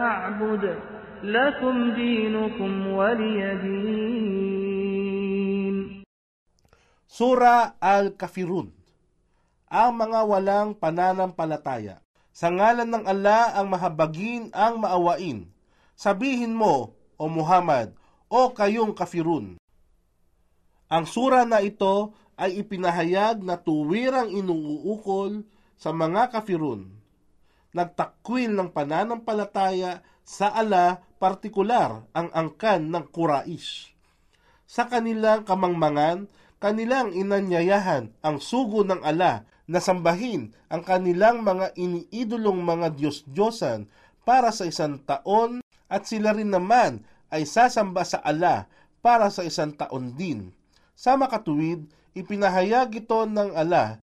[0.00, 0.64] أعبد
[1.22, 4.44] لكم دينكم ولي دين
[7.14, 8.74] Sura Al-Kafirun
[9.70, 12.02] Ang mga walang pananampalataya.
[12.34, 15.46] Sa ngalan ng Allah ang mahabagin ang maawain.
[15.94, 17.94] Sabihin mo, O Muhammad,
[18.26, 19.54] o kayong kafirun.
[20.90, 25.46] Ang sura na ito ay ipinahayag na tuwirang inuukol
[25.78, 26.90] sa mga kafirun.
[27.69, 33.93] Nagtakwil ng pananampalataya sa ala partikular ang angkan ng Quraish.
[34.69, 42.57] Sa kanilang kamangmangan, kanilang inanyayahan ang sugo ng ala na sambahin ang kanilang mga iniidolong
[42.57, 43.85] mga Diyos-Diyosan
[44.25, 48.65] para sa isang taon at sila rin naman ay sasamba sa ala
[49.05, 50.49] para sa isang taon din.
[50.97, 51.85] Sa makatuwid,
[52.17, 54.01] ipinahayag ito ng ala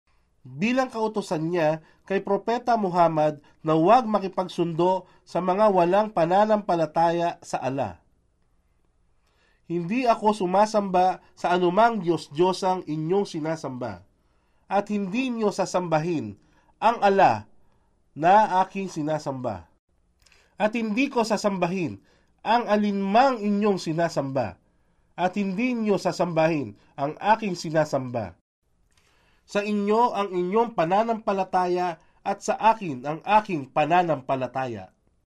[0.43, 8.01] bilang kautosan niya kay Propeta Muhammad na huwag makipagsundo sa mga walang pananampalataya sa ala.
[9.69, 14.01] Hindi ako sumasamba sa anumang Diyos-Diyosang inyong sinasamba,
[14.65, 16.33] at hindi niyo sasambahin
[16.81, 17.45] ang ala
[18.17, 19.69] na aking sinasamba.
[20.57, 22.01] At hindi ko sasambahin
[22.41, 24.57] ang alinmang inyong sinasamba,
[25.13, 28.33] at hindi niyo sasambahin ang aking sinasamba.
[29.49, 34.93] Sa inyo ang inyong pananampalataya at sa akin ang aking pananampalataya.